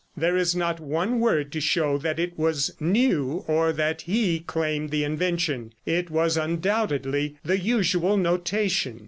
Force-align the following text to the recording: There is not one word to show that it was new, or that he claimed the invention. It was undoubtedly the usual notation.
There 0.17 0.35
is 0.35 0.55
not 0.55 0.79
one 0.79 1.19
word 1.19 1.51
to 1.51 1.61
show 1.61 1.99
that 1.99 2.17
it 2.17 2.35
was 2.35 2.75
new, 2.79 3.43
or 3.47 3.71
that 3.71 4.01
he 4.01 4.39
claimed 4.39 4.89
the 4.89 5.03
invention. 5.03 5.73
It 5.85 6.09
was 6.09 6.37
undoubtedly 6.37 7.37
the 7.43 7.59
usual 7.59 8.17
notation. 8.17 8.99